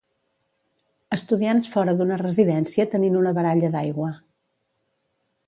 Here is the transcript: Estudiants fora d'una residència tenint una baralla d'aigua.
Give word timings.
Estudiants 1.17 1.69
fora 1.73 1.95
d'una 1.99 2.17
residència 2.23 2.87
tenint 2.95 3.19
una 3.21 3.35
baralla 3.41 3.71
d'aigua. 3.77 4.11